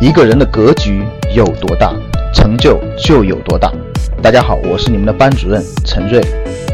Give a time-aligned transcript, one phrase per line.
[0.00, 1.04] 一个人的格局
[1.36, 1.94] 有多大，
[2.32, 3.70] 成就就有多大。
[4.22, 6.22] 大家好，我是你们的班主任陈瑞，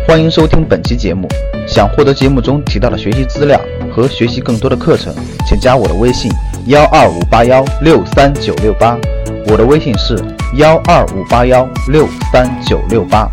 [0.06, 1.26] 欢迎收听本期节目。
[1.66, 3.60] 想获得节目中提到的学习资料
[3.92, 5.12] 和学习更多的课程，
[5.44, 6.30] 请加我的微信：
[6.68, 8.96] 幺二五八幺六三九六八。
[9.48, 10.16] 我的微信是
[10.54, 13.28] 幺二五八幺六三九六八。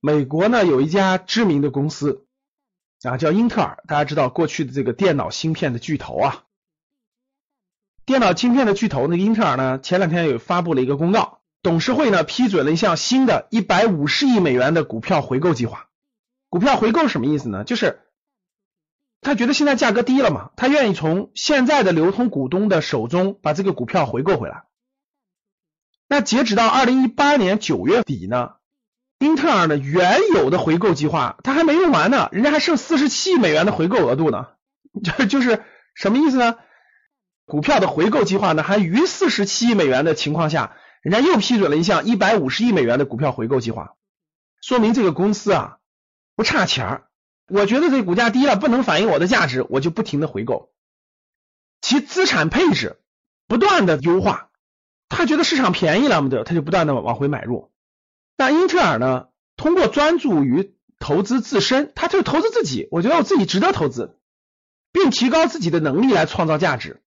[0.00, 2.24] 美国呢有一家知名的公司
[3.02, 3.82] 啊，叫英特尔。
[3.86, 6.44] 大家知道过去的这个电脑芯片的巨头啊，
[8.04, 15.88] 电脑芯片的巨头那个英特尔呢，前两天有发布了一个公告，董事会呢批准了一项新的一百五十亿美元的股票回购计划。
[16.48, 17.64] 股票回购什么意思呢？
[17.64, 18.00] 就是
[19.20, 24.64] 他觉得现在价格低了嘛，他愿意从现在的流通股东的手中把这个股票回购回来。
[26.08, 28.54] 那截止到二零一八年九月底呢？
[29.20, 34.48] 英特尔的原有的回购计划，它还没用完呢，人家还剩四十七亿美元的回购额度呢。
[35.04, 35.62] 就就是
[35.94, 36.56] 什么意思呢？
[37.44, 43.94] 股票的回购计划呢，还余四十七亿美元的情况下，人家又批准了一项一百五十亿美元的股票回购计划，
[44.62, 45.76] 说明这个公司啊
[46.34, 47.06] 不差钱儿。
[47.46, 50.72] 我觉得这股价低了，不能反映我的价值，我就不停的回购，
[51.82, 52.98] 其资产配置
[53.46, 54.48] 不断的优化。
[55.10, 57.70] 他觉得市场便宜了，他就不断的往回买入。
[58.40, 59.26] 那英特尔呢？
[59.58, 62.88] 通过专注于投资自身，他就是投资自己。
[62.90, 64.16] 我觉得我自己值得投资，
[64.92, 67.02] 并提高自己的能力来创造价值。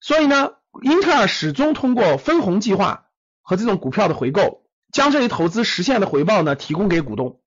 [0.00, 3.08] 所以呢，英特尔始终通过分红计划
[3.42, 7.42] 和这种股票的回购，将这一投资实现的回报呢提供给股东。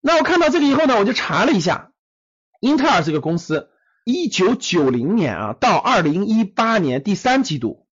[0.00, 1.92] 那我看到这个以后呢，我就查了一下，
[2.58, 3.70] 英特尔这个公司，
[4.04, 7.83] 一九九零年啊到二零一八年第三季度。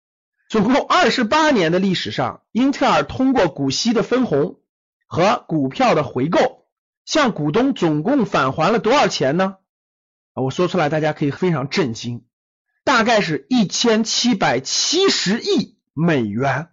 [0.53, 4.61] 总共二十八年的历史上，英特尔通过股息的分红
[5.07, 6.67] 和股票的回购，
[7.07, 9.57] 向股东总共返还了多少钱呢？
[10.35, 12.27] 我说出来大家可以非常震惊，
[12.85, 16.69] 大概是一千七百七十亿美元。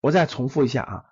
[0.00, 1.04] 我再重复一下啊，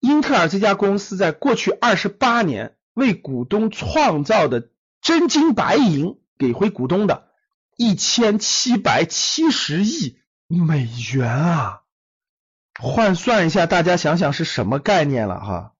[0.00, 4.70] 英特尔这家公司在过去二十八年为股东创造的
[5.02, 7.28] 真金白银给回股东的
[7.76, 10.16] 一千七百七十亿。
[10.48, 11.82] 美元啊，
[12.80, 15.72] 换算一下，大家想想是什么概念了哈？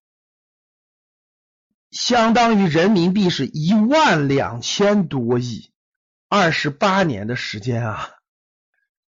[1.90, 5.70] 相当于人民币是一万两千多亿，
[6.28, 8.10] 二十八年的时间啊！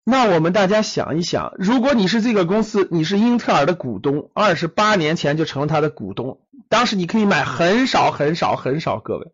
[0.05, 9.33] 那我们大家想一想，如果你是这个公司，你是英特尔的股东，二十八年前就成了他的股东，当时你可以买很少很少很少，各位，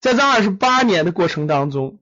[0.00, 2.00] 在这二十八年的过程当中。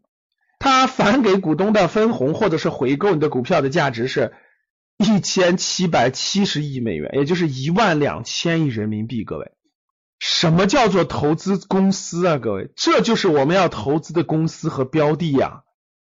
[0.58, 4.32] 他返给股东的分红或者是回购你的股票的价值是
[4.96, 9.22] 一千七百七十亿美元，也就是一万两千亿人民币。
[9.22, 9.52] 各位，
[10.18, 12.38] 什么叫做投资公司啊？
[12.38, 15.62] 各位，这就是我们要投资的公司和标的呀。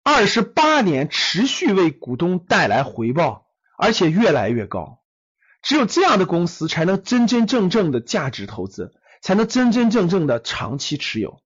[0.03, 3.45] 二十八年持续为股东带来回报，
[3.77, 4.97] 而且越来越高。
[5.61, 11.39] 只有这样的公司才能真真正正的价值投资，才能真真正正的长期持有。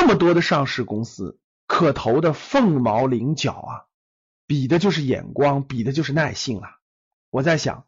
[0.00, 3.72] 那么多的上市公司可投的凤毛麟角啊，
[4.46, 6.68] 比的就是眼光，比的就是耐性了。
[7.30, 7.84] 我在想，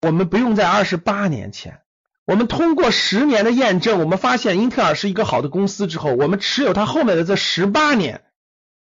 [0.00, 1.80] 我们不用在二十八年前，
[2.24, 8.22] 我们通过十年的验证，我们发现英特尔是一个好的公司之后，我们持有它后面的这十八年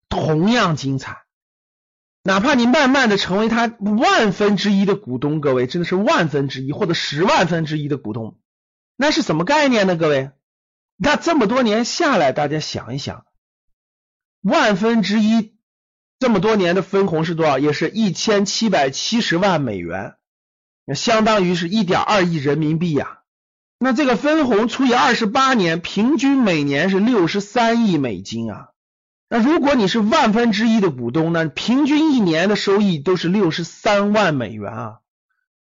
[0.08, 1.24] 同样精彩。
[2.24, 8.38] 哪怕你慢慢的成为它万分之一的股东，各位真的是万分之一或者十万分之一的股东，
[8.96, 9.98] 那是什么概念呢？
[9.98, 10.32] 各位？
[11.04, 13.26] 那这么多年下来，大家想一想，
[14.42, 15.56] 万分之一
[16.20, 17.58] 这么多年的分红是多少？
[17.58, 20.14] 也是一千七百七十万美元，
[20.94, 23.22] 相当于是一点二亿人民币呀。
[23.80, 28.68] 那这个分红除以二十八年，平均每年是六十三亿美金啊。
[29.28, 35.00] 那如果你是万分之一的股东呢，平均一年的收益都是六十三万美元啊。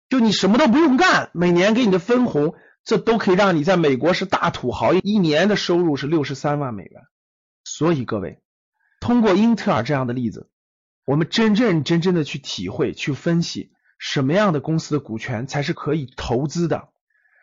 [0.08, 2.56] 就你什么都不用干，每年给你的分红。
[2.88, 7.02] 这都可以让你在美国是大土豪，一年的收入是六十三万美元。
[7.66, 8.42] 所以各位，
[9.02, 10.50] 通过英特尔这样的例子，
[11.04, 16.88] 我们真正真正的去体会、去分析什么样的公司的股权才是可以投资的，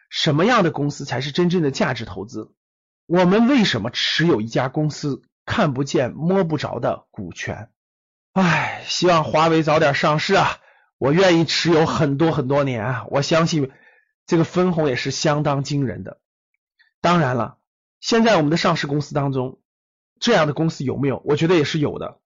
[0.09, 2.55] 什么样的公司才是真正的价值投资。
[3.05, 7.69] 我们为什么持有一家公司看不见摸不着的股权？
[8.33, 10.57] 唉，希望华为早点上市啊！
[10.97, 13.05] 我愿意持有很多很多年啊！
[13.11, 13.71] 我相信。
[14.27, 16.21] 这个分红也是相当惊人的。
[17.01, 17.59] 当然了，
[18.01, 19.61] 现在我们的上市公司当中，
[20.19, 21.23] 这样的公司有没有？
[21.25, 22.21] 我觉得也是有的。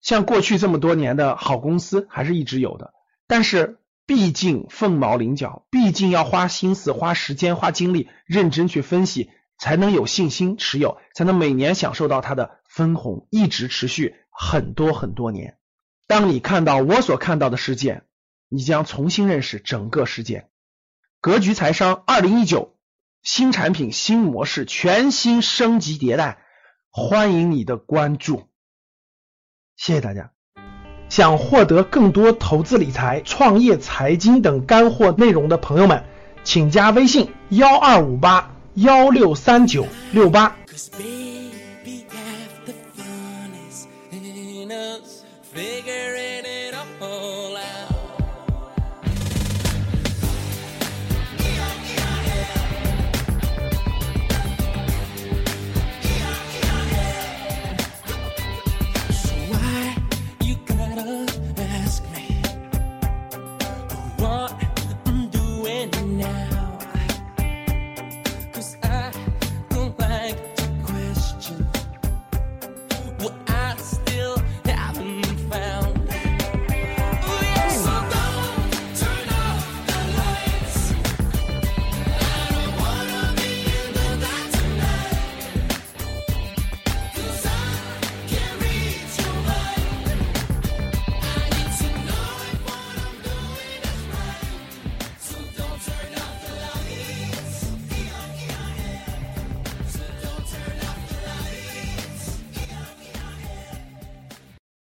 [0.00, 2.94] 像过去这么多年的好公司，还是一直有的。
[3.26, 15.58] 但是毕竟凤毛麟角，毕竟要花心思、花时间、花精力，认真去分析才能有信心持有，才能每年享受到它的分红，一直持续很多很多年。
[16.06, 18.04] 当你看到我所看到的事件，
[18.48, 20.48] 你将重新认识整个事件。
[21.28, 22.74] 格局财商二零一九
[23.22, 26.38] 新产品新模式全新升级迭代，
[26.90, 28.44] 欢迎你的关注。
[29.76, 30.30] 谢谢大家。
[31.10, 36.02] 想获得更多投资理财、创业财经等干货内容的朋友们，
[36.44, 40.56] 请加微信幺二五八幺六三九六八。